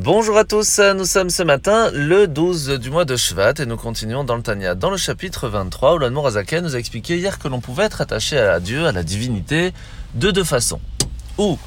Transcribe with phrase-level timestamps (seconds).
[0.00, 3.76] Bonjour à tous, nous sommes ce matin le 12 du mois de Shvat et nous
[3.76, 7.38] continuons dans le Tanya, dans le chapitre 23 où l'Anmour Azaken nous a expliqué hier
[7.38, 9.74] que l'on pouvait être attaché à Dieu, à la divinité,
[10.14, 10.80] de deux façons.
[11.36, 11.58] Ou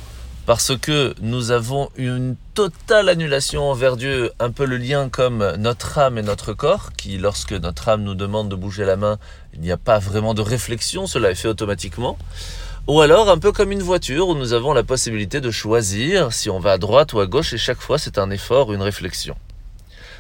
[0.48, 6.00] parce que nous avons une totale annulation envers Dieu, un peu le lien comme notre
[6.00, 9.20] âme et notre corps, qui lorsque notre âme nous demande de bouger la main,
[9.54, 12.18] il n'y a pas vraiment de réflexion, cela est fait automatiquement.
[12.88, 16.52] Ou alors un peu comme une voiture où nous avons la possibilité de choisir si
[16.52, 19.36] on va à droite ou à gauche et chaque fois c'est un effort, une réflexion.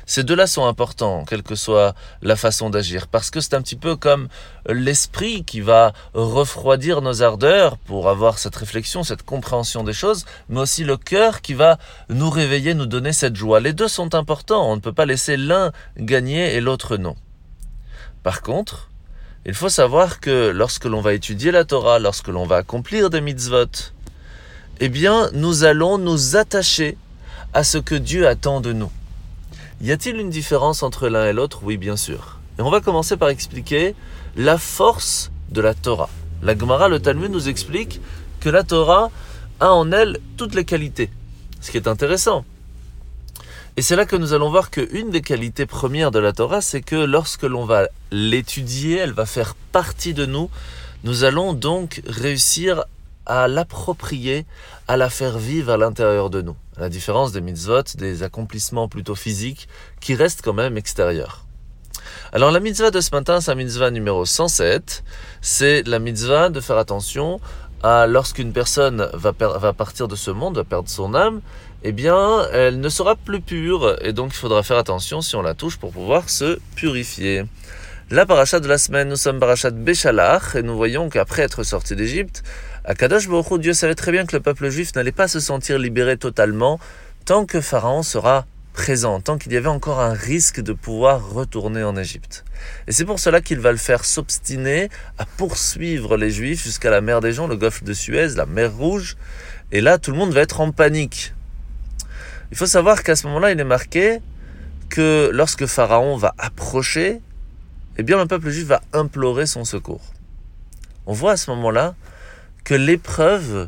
[0.08, 1.94] Ces deux-là sont importants, quelle que soit
[2.24, 4.30] la façon d'agir, parce que c'est un petit peu comme
[4.68, 10.62] l'esprit qui va refroidir nos ardeurs pour avoir cette réflexion, cette compréhension des choses, mais
[10.62, 11.78] aussi le cœur qui va
[12.10, 13.60] nous réveiller, nous donner cette joie.
[13.60, 17.16] Les deux sont importants, on ne peut pas laisser l'un gagner et l'autre non.
[18.24, 18.90] Par contre,
[19.46, 23.22] il faut savoir que lorsque l'on va étudier la Torah, lorsque l'on va accomplir des
[23.22, 23.92] mitzvot,
[24.80, 26.98] eh bien, nous allons nous attacher
[27.54, 28.92] à ce que Dieu attend de nous.
[29.82, 31.62] Y a-t-il une différence entre l'un et l'autre?
[31.64, 32.40] Oui, bien sûr.
[32.58, 33.94] Et on va commencer par expliquer
[34.36, 36.10] la force de la Torah.
[36.42, 38.02] La Gemara, le Talmud nous explique
[38.40, 39.12] que la Torah
[39.60, 41.12] a en elle toutes les qualités.
[41.62, 42.46] Ce qui est intéressant.
[43.78, 46.82] Et c'est là que nous allons voir qu'une des qualités premières de la Torah, c'est
[46.82, 50.50] que lorsque l'on va l'étudier, elle va faire partie de nous.
[51.04, 52.86] Nous allons donc réussir
[53.26, 54.46] à l'approprier,
[54.88, 56.56] à la faire vivre à l'intérieur de nous.
[56.78, 59.68] À la différence des mitzvot, des accomplissements plutôt physiques,
[60.00, 61.46] qui restent quand même extérieurs.
[62.32, 65.04] Alors la mitzvah de ce matin, c'est la mitzvah numéro 107.
[65.42, 67.42] C'est la mitzvah de faire attention
[67.84, 71.42] à lorsqu'une personne va, va partir de ce monde, va perdre son âme,
[71.88, 73.96] eh bien, elle ne sera plus pure.
[74.02, 77.44] Et donc, il faudra faire attention si on la touche pour pouvoir se purifier.
[78.10, 81.96] La paracha de la semaine, nous sommes parachat Béchalach, et nous voyons qu'après être sorti
[81.96, 82.42] d'Égypte,
[82.86, 85.78] à Kadosh Baruch Dieu savait très bien que le peuple juif n'allait pas se sentir
[85.78, 86.80] libéré totalement
[87.24, 91.84] tant que Pharaon sera présent, tant qu'il y avait encore un risque de pouvoir retourner
[91.84, 92.46] en Égypte.
[92.88, 97.02] Et c'est pour cela qu'il va le faire s'obstiner à poursuivre les Juifs jusqu'à la
[97.02, 99.18] mer des gens, le golfe de Suez, la mer Rouge.
[99.72, 101.35] Et là, tout le monde va être en panique.
[102.56, 104.22] Il faut savoir qu'à ce moment-là, il est marqué
[104.88, 107.20] que lorsque Pharaon va approcher,
[107.98, 110.14] eh bien le peuple juif va implorer son secours.
[111.06, 111.96] On voit à ce moment-là
[112.64, 113.68] que l'épreuve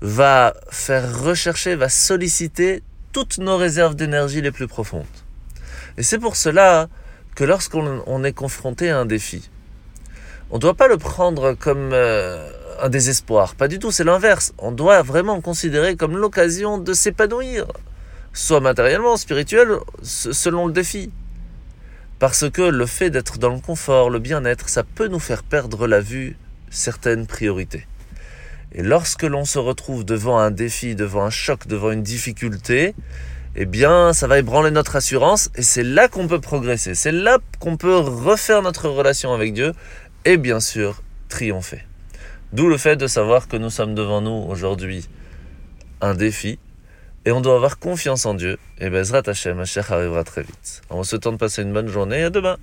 [0.00, 2.82] va faire rechercher, va solliciter
[3.12, 5.04] toutes nos réserves d'énergie les plus profondes.
[5.98, 6.88] Et c'est pour cela
[7.34, 9.50] que lorsqu'on est confronté à un défi,
[10.50, 12.50] on ne doit pas le prendre comme euh,
[12.80, 13.56] un désespoir.
[13.56, 14.54] Pas du tout, c'est l'inverse.
[14.56, 17.66] On doit vraiment considérer comme l'occasion de s'épanouir,
[18.36, 21.10] soit matériellement, spirituel, selon le défi.
[22.18, 25.86] Parce que le fait d'être dans le confort, le bien-être, ça peut nous faire perdre
[25.86, 26.36] la vue
[26.70, 27.86] certaines priorités.
[28.72, 32.94] Et lorsque l'on se retrouve devant un défi, devant un choc, devant une difficulté,
[33.54, 36.94] eh bien, ça va ébranler notre assurance et c'est là qu'on peut progresser.
[36.94, 39.72] C'est là qu'on peut refaire notre relation avec Dieu
[40.26, 41.86] et bien sûr triompher.
[42.52, 45.08] D'où le fait de savoir que nous sommes devant nous aujourd'hui
[46.02, 46.58] un défi
[47.26, 48.56] et on doit avoir confiance en Dieu.
[48.78, 50.82] Et Bezrat Hashem, Hashem arrivera très vite.
[50.90, 52.56] On se tente de passer une bonne journée et à demain.